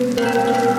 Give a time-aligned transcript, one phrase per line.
[0.00, 0.69] Música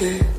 [0.00, 0.30] Música